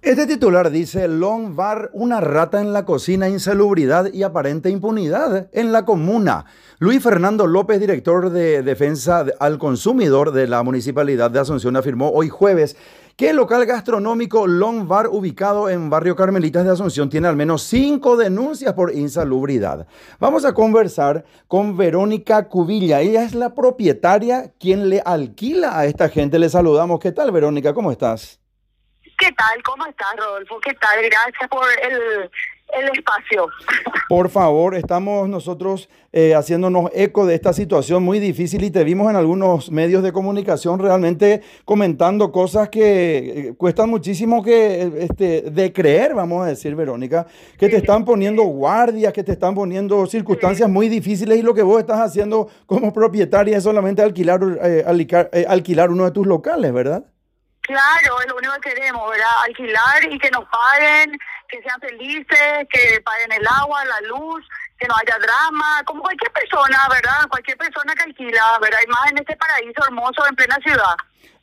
Este 0.00 0.28
titular 0.28 0.70
dice, 0.70 1.08
Long 1.08 1.56
Bar, 1.56 1.90
una 1.92 2.20
rata 2.20 2.60
en 2.60 2.72
la 2.72 2.84
cocina, 2.84 3.28
insalubridad 3.28 4.12
y 4.12 4.22
aparente 4.22 4.70
impunidad 4.70 5.48
en 5.52 5.72
la 5.72 5.84
comuna. 5.84 6.46
Luis 6.78 7.02
Fernando 7.02 7.48
López, 7.48 7.80
director 7.80 8.30
de 8.30 8.62
Defensa 8.62 9.26
al 9.40 9.58
Consumidor 9.58 10.30
de 10.30 10.46
la 10.46 10.62
Municipalidad 10.62 11.32
de 11.32 11.40
Asunción, 11.40 11.74
afirmó 11.74 12.10
hoy 12.10 12.28
jueves 12.28 12.76
que 13.16 13.30
el 13.30 13.36
local 13.36 13.66
gastronómico 13.66 14.46
Long 14.46 14.86
Bar, 14.86 15.08
ubicado 15.08 15.68
en 15.68 15.90
barrio 15.90 16.14
Carmelitas 16.14 16.64
de 16.64 16.70
Asunción, 16.70 17.10
tiene 17.10 17.26
al 17.26 17.34
menos 17.34 17.62
cinco 17.62 18.16
denuncias 18.16 18.74
por 18.74 18.94
insalubridad. 18.94 19.88
Vamos 20.20 20.44
a 20.44 20.54
conversar 20.54 21.24
con 21.48 21.76
Verónica 21.76 22.48
Cubilla. 22.48 23.00
Ella 23.00 23.24
es 23.24 23.34
la 23.34 23.52
propietaria 23.52 24.52
quien 24.60 24.90
le 24.90 25.00
alquila 25.04 25.76
a 25.76 25.86
esta 25.86 26.08
gente. 26.08 26.38
Le 26.38 26.48
saludamos. 26.48 27.00
¿Qué 27.00 27.10
tal, 27.10 27.32
Verónica? 27.32 27.74
¿Cómo 27.74 27.90
estás? 27.90 28.38
¿Qué 29.18 29.32
tal? 29.32 29.60
¿Cómo 29.64 29.84
estás, 29.86 30.14
Rodolfo? 30.16 30.60
¿Qué 30.60 30.74
tal? 30.74 31.02
Gracias 31.02 31.48
por 31.50 31.64
el, 31.82 32.30
espacio. 32.96 33.48
Por 34.08 34.30
favor, 34.30 34.76
estamos 34.76 35.28
nosotros 35.28 35.88
eh, 36.12 36.36
haciéndonos 36.36 36.90
eco 36.94 37.26
de 37.26 37.34
esta 37.34 37.52
situación 37.52 38.04
muy 38.04 38.20
difícil 38.20 38.62
y 38.62 38.70
te 38.70 38.84
vimos 38.84 39.10
en 39.10 39.16
algunos 39.16 39.72
medios 39.72 40.04
de 40.04 40.12
comunicación 40.12 40.78
realmente 40.78 41.42
comentando 41.64 42.30
cosas 42.30 42.68
que 42.68 43.48
eh, 43.48 43.54
cuestan 43.56 43.90
muchísimo 43.90 44.42
que, 44.42 44.92
este, 44.98 45.50
de 45.50 45.72
creer, 45.72 46.14
vamos 46.14 46.44
a 46.44 46.50
decir, 46.50 46.76
Verónica, 46.76 47.26
que 47.58 47.68
te 47.68 47.78
están 47.78 48.04
poniendo 48.04 48.44
guardias, 48.44 49.12
que 49.12 49.24
te 49.24 49.32
están 49.32 49.54
poniendo 49.54 50.06
circunstancias 50.06 50.68
muy 50.70 50.88
difíciles 50.88 51.38
y 51.38 51.42
lo 51.42 51.54
que 51.54 51.62
vos 51.62 51.80
estás 51.80 51.98
haciendo 51.98 52.48
como 52.66 52.92
propietaria 52.92 53.56
es 53.56 53.64
solamente 53.64 54.00
alquilar, 54.00 54.40
eh, 54.62 55.44
alquilar 55.48 55.90
uno 55.90 56.04
de 56.04 56.12
tus 56.12 56.26
locales, 56.26 56.72
¿verdad? 56.72 57.04
Claro, 57.68 58.18
es 58.22 58.28
lo 58.28 58.36
único 58.36 58.54
que 58.62 58.70
queremos, 58.70 59.10
¿verdad? 59.10 59.44
Alquilar 59.44 60.10
y 60.10 60.18
que 60.18 60.30
nos 60.30 60.46
paguen, 60.48 61.18
que 61.50 61.60
sean 61.60 61.78
felices, 61.78 62.66
que 62.72 62.98
paguen 63.02 63.30
el 63.30 63.46
agua, 63.46 63.84
la 63.84 64.00
luz, 64.08 64.42
que 64.78 64.88
no 64.88 64.94
haya 64.94 65.18
drama, 65.18 65.82
como 65.84 66.00
cualquier 66.00 66.32
persona, 66.32 66.78
¿verdad? 66.88 67.28
Cualquier 67.28 67.58
persona 67.58 67.92
que 67.92 68.04
alquila, 68.04 68.58
¿verdad? 68.62 68.78
Y 68.82 68.88
más 68.88 69.10
en 69.10 69.18
este 69.18 69.36
paraíso 69.36 69.84
hermoso 69.86 70.26
en 70.26 70.36
plena 70.36 70.56
ciudad. 70.62 70.96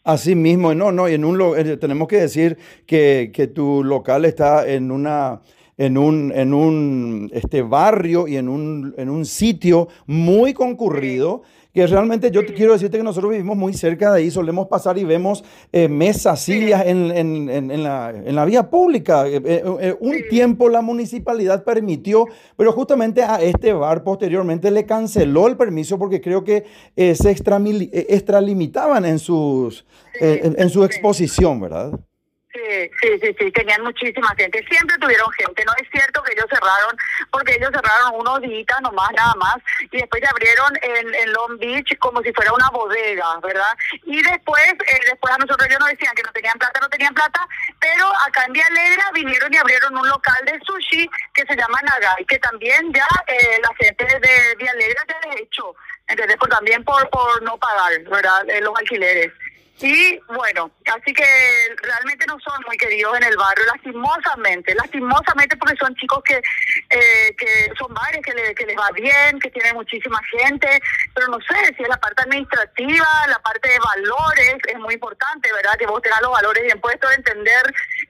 Así 0.04 0.34
mismo, 0.34 0.74
no, 0.74 0.92
no, 0.92 1.08
y 1.08 1.14
en 1.14 1.26
un 1.26 1.40
eh, 1.60 1.78
tenemos 1.78 2.08
que 2.08 2.18
decir 2.18 2.58
que, 2.88 3.32
que 3.32 3.46
tu 3.46 3.84
local 3.84 4.26
está 4.26 4.68
en 4.68 4.90
una 4.90 5.42
en 5.78 5.98
un, 5.98 6.32
en 6.36 6.54
un 6.54 7.30
este 7.34 7.62
barrio 7.62 8.28
y 8.28 8.38
en 8.38 8.50
un, 8.50 8.94
en 8.98 9.10
un 9.10 9.26
sitio 9.26 9.88
muy 10.06 10.54
concurrido 10.54 11.44
que 11.76 11.86
realmente 11.88 12.32
yo 12.32 12.46
quiero 12.46 12.72
decirte 12.72 12.98
que 12.98 13.04
nosotros 13.04 13.32
vivimos 13.32 13.58
muy 13.58 13.74
cerca 13.74 14.14
de 14.14 14.20
ahí, 14.20 14.32
solemos 14.32 14.68
pasar 14.68 14.98
y 14.98 15.04
vemos 15.04 15.44
eh, 15.74 15.90
mesas, 15.90 16.40
sillas 16.40 16.86
en, 16.86 17.12
en, 17.12 17.50
en, 17.50 17.84
la, 17.84 18.12
en, 18.12 18.34
la, 18.34 18.46
vía 18.46 18.70
pública. 18.70 19.28
Eh, 19.28 19.42
eh, 19.44 19.98
un 20.00 20.16
tiempo 20.30 20.70
la 20.70 20.80
municipalidad 20.80 21.66
permitió, 21.66 22.28
pero 22.56 22.72
justamente 22.72 23.24
a 23.24 23.42
este 23.42 23.74
bar 23.74 24.06
posteriormente 24.06 24.72
le 24.72 24.86
canceló 24.86 25.50
el 25.50 25.58
permiso 25.58 26.00
porque 26.00 26.22
creo 26.22 26.46
que 26.46 26.64
se 26.96 27.32
extralimitaban 27.32 29.04
en, 29.04 29.20
sus, 29.20 29.86
en 30.22 30.70
su 30.70 30.86
exposición, 30.86 31.60
¿verdad? 31.60 31.92
Sí, 32.56 32.90
sí, 33.02 33.20
sí, 33.22 33.36
sí, 33.38 33.52
tenían 33.52 33.84
muchísima 33.84 34.34
gente, 34.38 34.64
siempre 34.70 34.98
tuvieron 34.98 35.30
gente, 35.34 35.66
no 35.66 35.74
es 35.76 35.90
cierto 35.92 36.24
que 36.24 36.32
ellos 36.32 36.46
cerraron, 36.50 36.96
porque 37.30 37.56
ellos 37.56 37.70
cerraron 37.74 38.16
unos 38.16 38.40
días 38.40 38.82
nomás, 38.82 39.12
nada 39.12 39.34
más, 39.36 39.58
y 39.92 39.98
después 39.98 40.24
se 40.24 40.30
abrieron 40.30 40.72
en, 40.82 41.34
Long 41.34 41.58
Beach 41.60 41.98
como 42.00 42.22
si 42.22 42.32
fuera 42.32 42.54
una 42.54 42.70
bodega, 42.70 43.26
¿verdad? 43.44 43.74
Y 44.06 44.22
después, 44.22 44.64
eh, 44.88 45.00
después 45.06 45.34
a 45.34 45.38
nosotros 45.38 45.68
ellos 45.68 45.80
nos 45.82 45.90
decían 45.90 46.16
que 46.16 46.24
no 46.24 46.32
tenían 46.32 46.58
plata, 46.58 46.80
no 46.80 46.88
tenían 46.88 47.14
plata, 47.14 47.46
pero 47.78 48.08
acá 48.26 48.46
en 48.46 48.54
Vialegra 48.54 49.12
vinieron 49.14 49.54
y 49.54 49.58
abrieron 49.58 49.98
un 49.98 50.08
local 50.08 50.46
de 50.46 50.58
sushi 50.66 51.10
que 51.34 51.44
se 51.46 51.58
llama 51.58 51.82
Nagai, 51.82 52.24
que 52.26 52.40
también 52.40 52.94
ya 52.94 53.08
eh, 53.28 53.60
la 53.62 53.76
gente 53.82 54.06
de 54.06 54.56
Vialegra 54.56 55.04
ya 55.10 55.30
ha 55.30 55.36
hecho, 55.36 55.76
entonces 56.08 56.38
Pues 56.40 56.52
también 56.52 56.84
por, 56.84 57.10
por 57.10 57.42
no 57.42 57.58
pagar, 57.58 58.00
¿verdad? 58.04 58.50
Eh, 58.50 58.62
los 58.62 58.78
alquileres. 58.78 59.32
Y 59.80 60.18
bueno, 60.28 60.72
así 60.86 61.14
que 61.14 61.26
realmente 61.82 62.26
no 62.28 62.38
son 62.40 62.64
muy 62.66 62.78
queridos 62.78 63.18
en 63.18 63.24
el 63.24 63.36
barrio, 63.36 63.66
lastimosamente, 63.66 64.74
lastimosamente 64.74 65.58
porque 65.58 65.76
son 65.76 65.94
chicos 65.96 66.24
que, 66.24 66.42
eh, 66.90 67.36
que 67.38 67.72
son 67.78 67.94
bares 67.94 68.22
que, 68.24 68.56
que 68.56 68.66
les 68.66 68.78
va 68.78 68.90
bien, 68.92 69.38
que 69.38 69.52
tienen 69.52 69.76
muchísima 69.76 70.18
gente, 70.32 70.82
pero 71.14 71.28
no 71.28 71.40
sé 71.42 71.76
si 71.76 71.84
es 71.84 71.90
la 71.90 71.98
parte 71.98 72.24
administrativa, 72.24 73.06
la 73.28 73.40
parte 73.40 73.68
de 73.68 73.80
valores, 73.80 74.56
es 74.66 74.80
muy 74.80 74.94
importante, 74.94 75.52
¿verdad? 75.52 75.78
Que 75.78 75.88
vos 75.88 76.02
tengas 76.02 76.22
los 76.22 76.32
valores 76.32 76.64
bien 76.64 76.80
puestos, 76.80 77.12
entender 77.14 77.64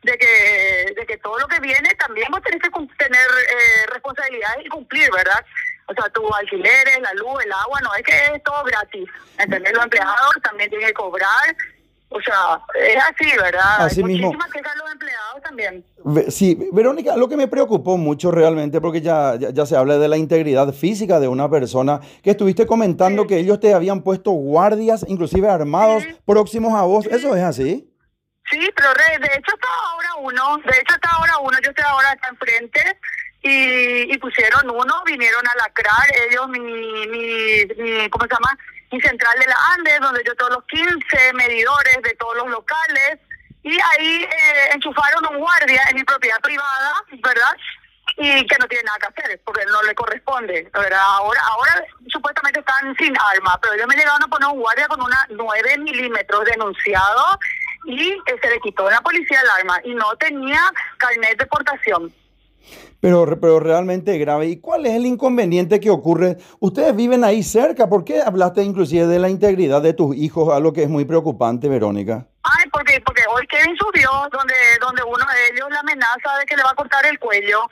de 0.04 0.18
que, 0.20 0.94
de 0.96 1.06
que 1.08 1.18
todo 1.18 1.40
lo 1.40 1.48
que 1.48 1.60
viene 1.62 1.90
también 1.96 2.28
vos 2.30 2.44
tenés 2.44 2.62
que 2.62 2.70
tener 2.70 3.28
eh, 3.50 3.86
responsabilidades 3.92 4.66
y 4.66 4.70
cumplir, 4.70 5.10
¿verdad? 5.12 5.44
O 5.88 5.94
sea, 5.94 6.10
tus 6.10 6.26
alquileres, 6.36 7.00
la 7.02 7.14
luz, 7.14 7.44
el 7.46 7.52
agua, 7.52 7.80
no 7.82 7.94
es 7.94 8.04
que 8.04 8.36
es 8.36 8.44
todo 8.44 8.64
gratis. 8.64 9.08
¿Entendés? 9.38 9.74
Los 9.74 9.84
empleados 9.84 10.36
también 10.44 10.70
tienen 10.70 10.88
que 10.88 10.94
cobrar. 10.94 11.56
O 12.10 12.22
sea, 12.22 12.62
es 12.76 12.96
así, 13.04 13.38
¿verdad? 13.38 13.86
Así 13.86 14.00
Hay 14.00 14.06
mismo. 14.06 14.32
quejas 14.32 14.76
los 14.78 14.92
empleados 14.92 15.42
también. 15.44 15.86
Sí, 16.30 16.70
Verónica, 16.72 17.16
lo 17.18 17.28
que 17.28 17.36
me 17.36 17.48
preocupó 17.48 17.98
mucho 17.98 18.32
realmente, 18.32 18.80
porque 18.80 19.02
ya, 19.02 19.36
ya, 19.36 19.66
se 19.66 19.76
habla 19.76 19.98
de 19.98 20.08
la 20.08 20.18
integridad 20.18 20.72
física 20.72 21.20
de 21.20 21.28
una 21.28 21.50
persona, 21.50 22.00
que 22.24 22.32
estuviste 22.32 22.66
comentando 22.66 23.28
que 23.28 23.40
ellos 23.40 23.60
te 23.60 23.74
habían 23.74 24.02
puesto 24.02 24.32
guardias, 24.32 25.06
inclusive 25.08 25.50
armados, 25.50 26.04
próximos 26.26 26.74
a 26.74 26.84
vos. 26.84 27.06
¿Eso 27.08 27.36
es 27.36 27.44
así? 27.44 27.92
Sí, 28.50 28.60
pero 28.76 28.90
de 28.94 29.34
hecho 29.34 29.56
está 29.56 29.68
ahora 29.92 30.10
uno, 30.22 30.58
de 30.58 30.78
hecho 30.78 30.96
está 30.96 31.10
ahora 31.10 31.34
uno, 31.42 31.58
yo 31.64 31.72
estoy 31.72 31.86
ahora 31.88 32.12
acá 32.12 32.30
enfrente 32.30 32.98
y, 33.48 34.18
pusieron 34.18 34.68
uno, 34.70 35.04
vinieron 35.06 35.48
a 35.48 35.56
lacrar 35.56 36.08
ellos 36.28 36.48
mi, 36.50 36.60
mi, 36.60 37.66
mi, 37.78 38.10
¿cómo 38.10 38.26
se 38.26 38.34
llama? 38.34 38.58
Mi 38.92 39.00
central 39.00 39.38
de 39.40 39.46
la 39.46 39.58
Andes, 39.76 40.00
donde 40.00 40.24
yo 40.26 40.36
todos 40.36 40.54
los 40.54 40.64
15 40.66 41.34
medidores 41.34 41.98
de 42.02 42.16
todos 42.16 42.38
los 42.38 42.48
locales, 42.48 43.20
y 43.62 43.78
ahí 43.80 44.24
eh, 44.24 44.70
enchufaron 44.74 45.28
un 45.32 45.38
guardia 45.38 45.84
en 45.90 45.96
mi 45.96 46.04
propiedad 46.04 46.40
privada, 46.42 46.94
¿verdad? 47.24 47.56
Y 48.18 48.48
que 48.48 48.58
no 48.60 48.68
tiene 48.68 48.84
nada 48.84 48.98
que 48.98 49.22
hacer, 49.22 49.42
porque 49.46 49.66
no 49.66 49.82
le 49.84 49.94
corresponde. 49.94 50.68
Ahora, 50.74 51.02
ahora 51.04 51.86
supuestamente 52.08 52.62
están 52.62 52.96
sin 52.98 53.16
arma, 53.16 53.60
pero 53.62 53.76
ellos 53.76 53.88
me 53.88 53.96
llegaron 53.96 54.24
a 54.24 54.28
poner 54.28 54.50
un 54.50 54.60
guardia 54.60 54.88
con 54.88 55.02
una 55.02 55.28
9 55.30 55.78
milímetros 55.80 56.46
denunciado 56.46 57.40
y 57.86 58.18
se 58.26 58.50
le 58.50 58.60
quitó 58.62 58.88
a 58.88 58.92
la 58.92 59.02
policía 59.02 59.40
el 59.42 59.50
arma 59.50 59.80
y 59.84 59.94
no 59.94 60.16
tenía 60.16 60.62
carnet 60.98 61.38
de 61.38 61.46
portación. 61.46 62.12
Pero, 63.02 63.40
pero 63.40 63.60
realmente 63.60 64.18
grave. 64.18 64.48
¿Y 64.48 64.60
cuál 64.60 64.86
es 64.86 64.94
el 64.94 65.06
inconveniente 65.06 65.80
que 65.80 65.90
ocurre? 65.92 66.38
Ustedes 66.60 66.96
viven 66.96 67.24
ahí 67.24 67.44
cerca. 67.44 67.88
¿Por 67.88 68.04
qué 68.04 68.22
hablaste 68.22 68.64
inclusive 68.64 69.06
de 69.06 69.20
la 69.20 69.30
integridad 69.30 69.82
de 69.82 69.94
tus 69.94 70.16
hijos? 70.16 70.52
Algo 70.54 70.74
que 70.74 70.84
es 70.84 70.90
muy 70.90 71.06
preocupante, 71.06 71.70
Verónica. 71.70 72.26
Ay, 72.42 72.70
porque, 72.72 73.00
porque 73.06 73.22
hoy 73.30 73.46
Kevin 73.48 73.76
subió 73.78 74.10
donde, 74.32 74.56
donde 74.82 75.04
uno 75.04 75.26
de 75.26 75.54
ellos 75.54 75.70
le 75.70 75.78
amenaza 75.78 76.38
de 76.40 76.46
que 76.46 76.56
le 76.58 76.64
va 76.64 76.72
a 76.72 76.76
cortar 76.76 77.06
el 77.06 77.20
cuello. 77.20 77.70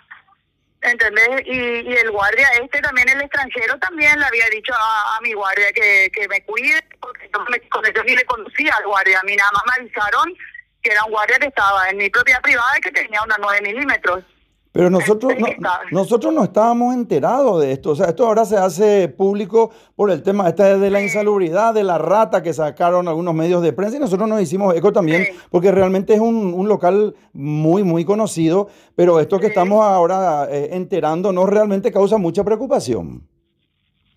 ¿Entendés? 0.81 1.41
Y, 1.45 1.57
y 1.57 1.93
el 1.93 2.11
guardia 2.11 2.47
este 2.61 2.81
también, 2.81 3.07
el 3.07 3.21
extranjero, 3.21 3.79
también 3.79 4.19
le 4.19 4.25
había 4.25 4.45
dicho 4.51 4.73
a, 4.75 5.17
mi 5.21 5.31
guardia 5.31 5.71
que, 5.73 6.11
que 6.13 6.27
me 6.27 6.43
cuide, 6.43 6.79
porque 6.99 7.29
yo, 7.33 7.39
me, 7.49 7.59
con 7.69 7.85
eso 7.85 8.03
ni 8.03 8.15
le 8.15 8.25
conocía 8.25 8.75
al 8.75 8.85
guardia. 8.85 9.19
A 9.19 9.23
mí 9.23 9.35
nada 9.35 9.49
más 9.53 9.63
me 9.65 9.83
avisaron 9.85 10.35
que 10.81 10.91
era 10.91 11.05
un 11.05 11.11
guardia 11.11 11.39
que 11.39 11.47
estaba 11.47 11.89
en 11.89 11.97
mi 11.97 12.09
propiedad 12.09 12.41
privada 12.41 12.77
y 12.77 12.81
que 12.81 12.91
tenía 12.91 13.23
unos 13.23 13.37
9 13.39 13.61
milímetros. 13.61 14.25
Pero 14.73 14.89
nosotros 14.89 15.33
no, 15.37 15.47
nosotros 15.91 16.33
no 16.33 16.43
estábamos 16.43 16.95
enterados 16.95 17.61
de 17.61 17.73
esto. 17.73 17.91
O 17.91 17.95
sea, 17.95 18.07
esto 18.07 18.25
ahora 18.25 18.43
se 18.43 18.57
hace 18.57 19.07
público 19.07 19.71
por 19.95 20.09
el 20.09 20.23
tema 20.23 20.49
este 20.49 20.79
de 20.79 20.89
la 20.89 20.99
insalubridad, 20.99 21.75
de 21.75 21.83
la 21.83 21.99
rata 21.99 22.41
que 22.41 22.53
sacaron 22.53 23.07
algunos 23.07 23.35
medios 23.35 23.61
de 23.61 23.71
prensa 23.71 23.97
y 23.97 23.99
nosotros 23.99 24.27
nos 24.27 24.41
hicimos 24.41 24.75
eco 24.75 24.91
también 24.91 25.27
porque 25.51 25.71
realmente 25.71 26.15
es 26.15 26.19
un, 26.19 26.55
un, 26.55 26.67
local 26.67 27.15
muy, 27.33 27.83
muy 27.83 28.03
conocido. 28.03 28.67
Pero 28.95 29.19
esto 29.19 29.39
que 29.39 29.47
estamos 29.47 29.85
ahora 29.85 30.47
eh, 30.49 30.69
enterando 30.71 31.31
no 31.31 31.45
realmente 31.45 31.91
causa 31.91 32.17
mucha 32.17 32.43
preocupación. 32.43 33.27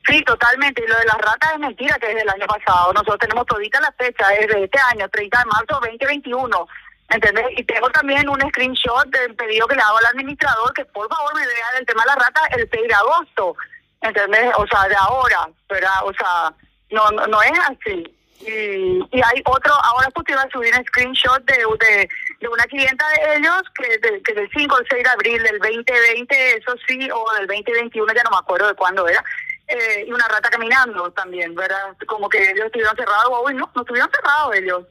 Sí, 0.09 0.23
totalmente. 0.25 0.83
Y 0.83 0.89
lo 0.89 0.97
de 0.97 1.05
las 1.05 1.19
ratas 1.19 1.53
es 1.53 1.59
mentira 1.59 1.99
que 2.01 2.09
es 2.13 2.15
del 2.15 2.31
año 2.31 2.47
pasado. 2.47 2.95
Nosotros 2.95 3.19
tenemos 3.19 3.45
todita 3.45 3.79
la 3.81 3.93
fecha, 3.93 4.35
es 4.35 4.49
de 4.49 4.65
este 4.65 4.79
año, 4.91 5.07
30 5.11 5.39
de 5.39 5.45
marzo 5.45 5.81
2021 5.83 6.67
¿Entendés? 7.09 7.47
Y 7.57 7.65
tengo 7.65 7.89
también 7.91 8.29
un 8.29 8.41
screenshot 8.41 9.07
del 9.09 9.35
pedido 9.37 9.67
que 9.69 9.77
le 9.77 9.83
hago 9.83 9.99
al 9.99 10.07
administrador 10.07 10.73
que 10.75 10.85
por 10.87 11.09
favor 11.09 11.35
me 11.37 11.47
vea 11.47 11.73
del 11.75 11.87
tema 11.87 12.03
de 12.03 12.09
la 12.09 12.15
rata 12.17 12.41
el 12.57 12.69
6 12.71 12.89
de 12.89 12.95
agosto. 12.95 13.57
¿Entendés? 14.01 14.53
O 14.57 14.67
sea, 14.67 14.89
de 14.89 14.97
ahora, 14.97 15.49
¿verdad? 15.69 16.05
O 16.05 16.13
sea, 16.13 16.53
no, 16.91 17.11
no, 17.27 17.43
es 17.43 17.59
así. 17.61 18.13
Y, 18.41 18.99
y 19.17 19.23
hay 19.23 19.43
otro, 19.47 19.73
ahora 19.83 20.09
pues 20.15 20.27
te 20.27 20.33
iba 20.33 20.43
a 20.43 20.51
subir 20.51 20.75
un 20.77 20.85
screenshot 20.85 21.43
de, 21.45 21.57
de, 21.57 22.09
de 22.41 22.49
una 22.49 22.65
clienta 22.65 23.07
de 23.09 23.37
ellos 23.37 23.63
que, 23.75 23.99
de, 23.99 24.23
que 24.23 24.35
del 24.35 24.51
5 24.55 24.75
o 24.75 24.79
6 24.91 25.03
de 25.03 25.09
abril 25.09 25.43
del 25.43 25.59
2020, 25.59 26.57
eso 26.59 26.75
sí, 26.87 27.09
o 27.11 27.33
del 27.35 27.47
2021, 27.47 28.13
ya 28.13 28.23
no 28.25 28.31
me 28.31 28.37
acuerdo 28.37 28.69
de 28.69 28.75
cuándo 28.75 29.09
era, 29.09 29.25
eh, 29.69 30.05
y 30.07 30.13
una 30.13 30.29
rata 30.29 30.51
caminando 30.51 31.11
también, 31.13 31.55
¿verdad? 31.55 31.97
Como 32.07 32.29
que 32.29 32.51
ellos 32.51 32.67
estuvieron 32.67 32.95
cerrados, 32.95 33.31
hoy 33.31 33.55
no, 33.55 33.71
no 33.75 33.83
estuvieron 33.83 34.11
cerrados 34.11 34.55
ellos. 34.55 34.85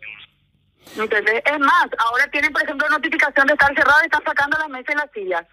¿Entendés? 0.97 1.41
Es 1.45 1.59
más, 1.59 1.87
ahora 1.97 2.27
tienen, 2.31 2.51
por 2.53 2.63
ejemplo, 2.63 2.87
notificación 2.89 3.47
de 3.47 3.53
estar 3.53 3.73
cerrado 3.75 3.99
y 4.03 4.05
están 4.05 4.23
sacando 4.23 4.57
las 4.57 4.69
mesas 4.69 4.93
y 4.93 4.97
las 4.97 5.11
sillas. 5.11 5.45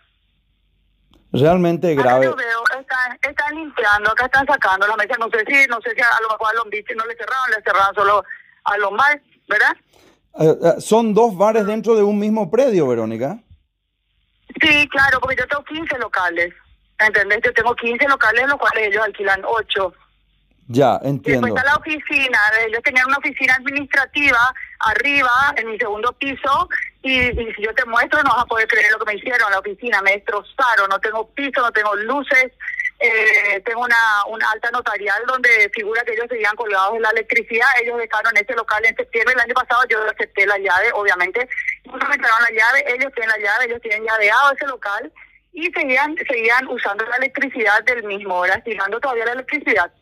Realmente 1.32 1.94
grave. 1.94 2.26
Yo 2.26 2.37
veo, 2.37 2.62
están, 2.79 3.19
están 3.23 3.55
limpiando, 3.55 4.11
acá 4.11 4.26
están 4.26 4.46
sacando 4.46 4.87
las 4.87 4.96
mesas. 4.99 5.19
No 5.19 5.29
sé 5.31 5.44
si, 5.46 5.67
no 5.69 5.81
sé 5.81 5.94
si 5.94 6.00
a 6.00 6.20
lo 6.23 6.29
mejor 6.29 6.49
a 6.50 6.56
los 6.56 6.70
bichos 6.70 6.96
no 6.96 7.06
le 7.06 7.17
cerraron, 7.17 7.50
le 7.50 7.62
cerraron 7.62 7.94
solo 7.94 8.25
a 8.64 8.76
los 8.79 8.93
más, 8.93 9.17
¿verdad? 9.49 9.76
Eh, 10.38 10.58
eh, 10.62 10.81
son 10.81 11.14
dos 11.14 11.37
bares 11.37 11.67
dentro 11.67 11.94
de 11.96 12.02
un 12.02 12.19
mismo 12.19 12.50
predio, 12.50 12.87
Verónica. 12.87 13.38
Sí, 14.61 14.88
claro, 14.88 15.20
porque 15.20 15.37
yo 15.38 15.46
tengo 15.49 15.64
15 15.64 15.99
locales. 15.99 16.52
¿Entendés? 16.99 17.40
Yo 17.44 17.52
tengo 17.55 17.75
15 17.75 18.08
locales, 18.08 18.49
los 18.49 18.58
cuales 18.58 18.88
ellos 18.88 19.02
alquilan 19.02 19.43
8. 19.44 19.94
Ya, 20.69 20.99
entiendo. 21.03 21.47
después 21.47 21.62
está 21.62 21.70
la 21.70 21.76
oficina, 21.76 22.38
ellos 22.67 22.82
tenían 22.82 23.06
una 23.06 23.19
oficina 23.19 23.55
administrativa 23.56 24.38
arriba, 24.79 25.31
en 25.56 25.70
mi 25.70 25.79
segundo 25.79 26.12
piso, 26.12 26.69
y, 27.03 27.19
y 27.19 27.55
si 27.55 27.62
yo 27.62 27.75
te 27.75 27.85
muestro 27.85 28.23
no 28.23 28.31
vas 28.31 28.44
a 28.44 28.47
poder 28.47 28.69
creer 28.69 28.91
lo 28.93 28.99
que 28.99 29.12
me 29.12 29.19
hicieron, 29.19 29.50
la 29.50 29.59
oficina, 29.59 30.00
me 30.03 30.12
destrozaron, 30.12 30.88
no 30.88 30.99
tengo 31.00 31.29
piso, 31.31 31.61
no 31.61 31.73
tengo 31.73 31.94
luces, 31.97 32.53
eh, 33.00 33.61
tengo 33.67 33.81
una, 33.81 34.25
una 34.29 34.49
alta 34.53 34.70
notarial 34.70 35.20
donde 35.26 35.69
figura 35.75 36.05
que 36.05 36.12
ellos 36.12 36.26
seguían 36.29 36.55
colgados 36.55 36.94
en 36.94 37.03
la 37.03 37.11
electricidad, 37.11 37.67
ellos 37.82 37.99
dejaron 37.99 38.37
ese 38.37 38.55
local 38.55 38.85
en 38.85 38.94
septiembre 38.94 39.35
del 39.35 39.43
año 39.43 39.55
pasado, 39.55 39.82
yo 39.88 39.99
acepté 40.09 40.47
la 40.47 40.59
llave, 40.59 40.91
obviamente, 40.94 41.49
no 41.85 41.94
me 41.94 42.14
entregaron 42.14 42.44
la 42.44 42.50
llave, 42.50 42.85
ellos 42.94 43.12
tienen 43.14 43.31
la 43.31 43.38
llave, 43.38 43.64
ellos 43.67 43.81
tienen 43.82 44.05
llaveado 44.05 44.53
ese 44.53 44.67
local, 44.67 45.12
y 45.53 45.70
seguían, 45.73 46.17
seguían 46.29 46.69
usando 46.69 47.05
la 47.06 47.17
electricidad 47.17 47.82
del 47.85 48.05
mismo, 48.05 48.37
ahora 48.37 48.55
estirando 48.55 49.00
todavía 49.00 49.26
la 49.26 49.32
electricidad. 49.32 49.93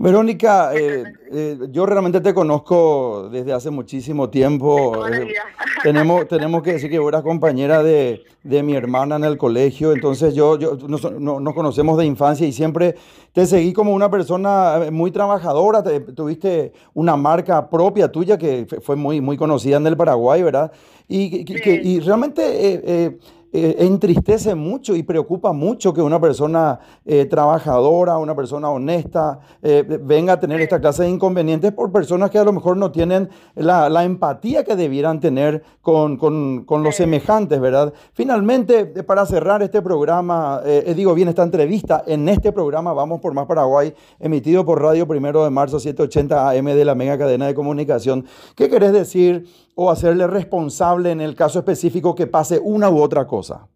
Verónica, 0.00 0.70
eh, 0.74 1.02
eh, 1.32 1.58
yo 1.72 1.84
realmente 1.84 2.20
te 2.20 2.32
conozco 2.32 3.28
desde 3.32 3.52
hace 3.52 3.70
muchísimo 3.70 4.30
tiempo. 4.30 5.04
Eh, 5.08 5.28
tenemos, 5.82 6.28
tenemos 6.28 6.62
que 6.62 6.74
decir 6.74 6.88
que 6.90 6.98
vos 7.00 7.08
eras 7.08 7.22
compañera 7.22 7.82
de, 7.82 8.22
de 8.44 8.62
mi 8.62 8.74
hermana 8.76 9.16
en 9.16 9.24
el 9.24 9.36
colegio, 9.36 9.92
entonces 9.92 10.34
yo, 10.34 10.56
yo 10.58 10.76
nos, 10.86 11.10
no- 11.20 11.40
nos 11.40 11.54
conocemos 11.54 11.98
de 11.98 12.06
infancia 12.06 12.46
y 12.46 12.52
siempre 12.52 12.94
te 13.32 13.44
seguí 13.46 13.72
como 13.72 13.92
una 13.92 14.08
persona 14.08 14.84
eh, 14.86 14.90
muy 14.92 15.10
trabajadora, 15.10 15.82
te- 15.82 16.00
tuviste 16.00 16.72
una 16.94 17.16
marca 17.16 17.68
propia 17.68 18.10
tuya 18.12 18.38
que 18.38 18.66
fue 18.82 18.94
muy, 18.94 19.20
muy 19.20 19.36
conocida 19.36 19.78
en 19.78 19.86
el 19.88 19.96
Paraguay, 19.96 20.42
¿verdad? 20.44 20.70
Y, 21.08 21.44
que- 21.44 21.54
que- 21.60 21.74
y 21.82 22.00
realmente 22.00 23.16
eh, 23.52 23.76
entristece 23.78 24.54
mucho 24.54 24.94
y 24.94 25.02
preocupa 25.02 25.52
mucho 25.52 25.94
que 25.94 26.02
una 26.02 26.20
persona 26.20 26.78
eh, 27.04 27.24
trabajadora, 27.26 28.18
una 28.18 28.34
persona 28.36 28.68
honesta, 28.70 29.40
eh, 29.62 29.84
venga 30.02 30.34
a 30.34 30.40
tener 30.40 30.60
esta 30.60 30.80
clase 30.80 31.04
de 31.04 31.10
inconvenientes 31.10 31.72
por 31.72 31.90
personas 31.90 32.30
que 32.30 32.38
a 32.38 32.44
lo 32.44 32.52
mejor 32.52 32.76
no 32.76 32.90
tienen 32.92 33.28
la, 33.54 33.88
la 33.88 34.04
empatía 34.04 34.64
que 34.64 34.76
debieran 34.76 35.20
tener 35.20 35.62
con, 35.80 36.16
con- 36.16 36.64
con 36.64 36.82
los 36.82 36.96
semejantes, 36.96 37.58
¿verdad? 37.60 37.92
Finalmente, 38.12 38.84
para 39.04 39.24
cerrar 39.24 39.62
este 39.62 39.80
programa, 39.82 40.60
digo 40.94 41.14
bien, 41.14 41.28
esta 41.28 41.42
entrevista, 41.42 42.04
en 42.06 42.28
este 42.28 42.52
programa 42.52 42.92
Vamos 42.92 43.20
por 43.20 43.32
Más 43.32 43.46
Paraguay, 43.46 43.94
emitido 44.20 44.64
por 44.64 44.82
Radio 44.82 45.06
Primero 45.08 45.44
de 45.44 45.50
Marzo 45.50 45.80
780 45.80 46.50
AM 46.50 46.64
de 46.66 46.84
la 46.84 46.94
mega 46.94 47.16
cadena 47.16 47.46
de 47.46 47.54
comunicación, 47.54 48.26
¿qué 48.54 48.68
querés 48.68 48.92
decir 48.92 49.46
o 49.80 49.92
hacerle 49.92 50.26
responsable 50.26 51.12
en 51.12 51.20
el 51.20 51.36
caso 51.36 51.60
específico 51.60 52.16
que 52.16 52.26
pase 52.26 52.58
una 52.60 52.90
u 52.90 53.00
otra 53.00 53.28
cosa? 53.28 53.68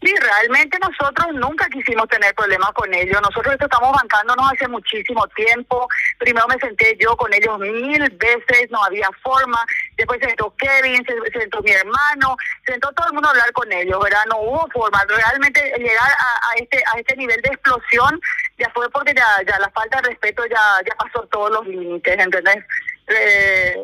Sí, 0.00 0.14
realmente 0.18 0.78
nosotros 0.78 1.26
nunca 1.34 1.68
quisimos 1.68 2.08
tener 2.08 2.34
problemas 2.34 2.70
con 2.72 2.94
ellos. 2.94 3.20
Nosotros 3.20 3.52
esto 3.52 3.66
estamos 3.66 3.92
bancándonos 3.92 4.50
hace 4.50 4.66
muchísimo 4.66 5.26
tiempo. 5.36 5.86
Primero 6.18 6.46
me 6.48 6.58
senté 6.58 6.96
yo 6.98 7.14
con 7.18 7.34
ellos 7.34 7.58
mil 7.58 8.08
veces, 8.16 8.70
no 8.70 8.82
había 8.82 9.10
forma. 9.22 9.58
Después 9.98 10.20
se 10.20 10.28
sentó 10.28 10.54
Kevin, 10.56 11.04
se, 11.04 11.32
se 11.32 11.40
sentó 11.40 11.60
mi 11.60 11.72
hermano, 11.72 12.36
se 12.64 12.72
sentó 12.72 12.90
todo 12.92 13.08
el 13.08 13.12
mundo 13.12 13.28
a 13.28 13.32
hablar 13.32 13.52
con 13.52 13.70
ellos, 13.70 14.02
¿verdad? 14.02 14.24
No 14.30 14.38
hubo 14.40 14.68
forma. 14.72 15.04
Realmente 15.06 15.60
llegar 15.76 16.10
a, 16.18 16.48
a 16.48 16.54
este 16.56 16.82
a 16.94 16.98
este 16.98 17.14
nivel 17.16 17.42
de 17.42 17.50
explosión 17.50 18.18
ya 18.56 18.70
fue 18.72 18.88
porque 18.88 19.12
ya, 19.14 19.26
ya 19.46 19.58
la 19.58 19.68
falta 19.68 20.00
de 20.00 20.08
respeto 20.08 20.46
ya, 20.46 20.62
ya 20.88 20.94
pasó 20.96 21.26
todos 21.26 21.50
los 21.50 21.66
límites, 21.66 22.18
¿entendés? 22.18 22.64
Eh, 23.08 23.82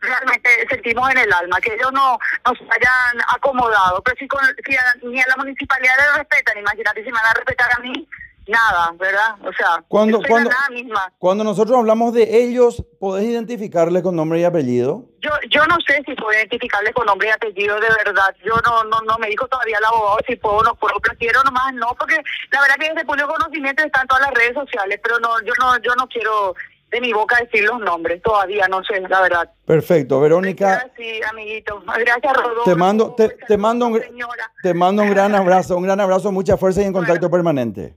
realmente 0.00 0.48
sentimos 0.68 1.10
en 1.10 1.18
el 1.18 1.32
alma 1.32 1.60
que 1.60 1.74
ellos 1.74 1.92
no 1.92 2.18
nos 2.46 2.58
hayan 2.60 3.22
acomodado, 3.34 4.02
pero 4.02 4.16
si, 4.18 4.28
con, 4.28 4.40
si 4.66 4.76
a- 4.76 4.94
ni 5.02 5.20
a 5.20 5.24
la 5.28 5.36
municipalidad 5.36 5.94
le 5.98 6.18
respetan, 6.18 6.58
imagínate 6.58 7.00
si 7.04 7.06
me 7.06 7.12
van 7.18 7.26
a 7.26 7.34
respetar 7.34 7.68
a 7.76 7.80
mí, 7.80 8.08
nada, 8.48 8.92
¿verdad? 8.98 9.36
O 9.46 9.52
sea, 9.52 9.84
Cuando, 9.88 10.18
nada 10.20 10.68
misma. 10.70 11.12
cuando 11.18 11.44
nosotros 11.44 11.78
hablamos 11.78 12.12
de 12.12 12.42
ellos, 12.42 12.84
¿podés 12.98 13.24
identificarles 13.26 14.02
con 14.02 14.16
nombre 14.16 14.40
y 14.40 14.44
apellido? 14.44 15.04
Yo 15.20 15.30
yo 15.50 15.64
no 15.66 15.76
sé 15.86 16.02
si 16.04 16.14
puedo 16.16 16.32
identificarle 16.36 16.92
con 16.92 17.06
nombre 17.06 17.28
y 17.28 17.30
apellido 17.30 17.76
de 17.78 17.86
verdad. 18.04 18.34
Yo 18.44 18.54
no 18.66 18.82
no 18.84 19.00
no 19.02 19.16
me 19.18 19.28
dijo 19.28 19.46
todavía 19.46 19.78
el 19.78 19.84
abogado 19.84 20.18
si 20.26 20.34
puedo 20.34 20.56
o 20.56 20.64
no 20.64 20.74
puedo. 20.74 20.98
Prefiero 20.98 21.40
nomás 21.44 21.72
no, 21.74 21.94
porque 21.96 22.16
la 22.50 22.60
verdad 22.62 22.74
que 22.80 22.88
desde 22.88 23.04
público 23.04 23.28
conocimiento 23.28 23.84
está 23.84 24.00
en 24.00 24.08
todas 24.08 24.22
las 24.26 24.34
redes 24.34 24.54
sociales, 24.54 24.98
pero 25.00 25.20
no 25.20 25.40
yo 25.42 25.52
no 25.60 25.78
yo 25.78 25.94
no 25.94 26.08
quiero 26.08 26.56
de 26.92 27.00
mi 27.00 27.12
boca 27.12 27.36
decir 27.40 27.64
los 27.64 27.80
nombres 27.80 28.22
todavía, 28.22 28.68
no 28.68 28.84
sé, 28.84 29.00
la 29.00 29.22
verdad. 29.22 29.50
Perfecto, 29.64 30.20
Verónica. 30.20 30.90
Sí, 30.96 31.20
amiguito. 31.28 31.82
Gracias, 31.98 32.36
Rodolfo. 32.36 32.64
Te 32.64 32.74
mando, 32.76 33.14
te, 33.14 33.28
te 33.28 33.56
mando 33.56 33.86
un, 33.86 34.00
Señora. 34.00 34.52
te 34.62 34.74
mando 34.74 35.02
un 35.02 35.10
gran 35.10 35.34
abrazo, 35.34 35.76
un 35.76 35.84
gran 35.84 36.00
abrazo, 36.00 36.30
mucha 36.30 36.56
fuerza 36.56 36.82
y 36.82 36.84
en 36.84 36.92
contacto 36.92 37.30
permanente. 37.30 37.96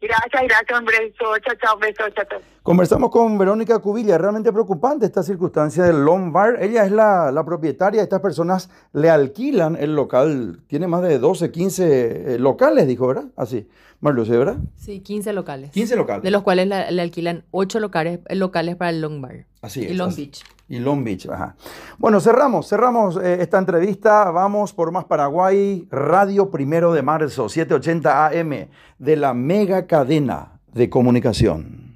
Gracias, 0.00 0.42
gracias, 0.42 0.78
un 0.78 0.84
beso. 0.84 1.38
Chao, 1.42 1.54
chao, 1.62 1.78
beso, 1.78 2.10
chao, 2.14 2.24
chao. 2.28 2.40
Conversamos 2.62 3.10
con 3.10 3.38
Verónica 3.38 3.78
Cubilla, 3.78 4.18
realmente 4.18 4.52
preocupante 4.52 5.06
esta 5.06 5.22
circunstancia 5.22 5.84
del 5.84 6.04
Lombard. 6.04 6.62
Ella 6.62 6.84
es 6.84 6.92
la, 6.92 7.32
la 7.32 7.44
propietaria, 7.44 8.02
estas 8.02 8.20
personas 8.20 8.68
le 8.92 9.08
alquilan 9.08 9.76
el 9.76 9.96
local, 9.96 10.60
tiene 10.66 10.86
más 10.86 11.00
de 11.00 11.18
12, 11.18 11.50
15 11.50 12.34
eh, 12.34 12.38
locales, 12.38 12.86
dijo, 12.86 13.06
¿verdad? 13.06 13.24
Así, 13.36 13.66
Marluce, 14.04 14.36
¿verdad? 14.36 14.58
Sí, 14.76 15.00
15 15.00 15.32
locales. 15.32 15.70
15 15.70 15.96
locales. 15.96 16.22
De 16.22 16.30
los 16.30 16.42
cuales 16.42 16.68
la- 16.68 16.90
le 16.90 17.00
alquilan 17.02 17.44
8 17.50 17.80
locales, 17.80 18.20
eh, 18.28 18.34
locales 18.34 18.76
para 18.76 18.90
el 18.90 19.00
Long 19.00 19.20
Bar. 19.22 19.46
Así 19.62 19.80
y 19.80 19.84
es, 19.86 19.96
Long 19.96 20.10
así. 20.10 20.24
Beach. 20.26 20.42
Y 20.68 20.78
Long 20.78 21.02
Beach, 21.04 21.26
ajá. 21.28 21.56
Bueno, 21.98 22.20
cerramos, 22.20 22.68
cerramos 22.68 23.16
eh, 23.16 23.38
esta 23.40 23.58
entrevista. 23.58 24.30
Vamos 24.30 24.72
por 24.74 24.92
Más 24.92 25.06
Paraguay, 25.06 25.86
Radio 25.90 26.50
Primero 26.50 26.92
de 26.92 27.00
Marzo, 27.02 27.48
780 27.48 28.26
AM, 28.28 28.68
de 28.98 29.16
la 29.16 29.32
mega 29.34 29.86
cadena 29.86 30.60
de 30.74 30.90
comunicación. 30.90 31.93